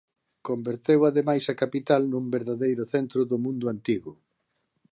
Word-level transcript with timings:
Converteu 0.47 0.99
ademais 1.09 1.43
a 1.47 1.55
capital 1.63 2.01
nun 2.11 2.25
verdadeiro 2.35 2.83
centro 2.93 3.19
do 3.29 3.37
mundo 3.45 3.65
antigo. 3.75 4.11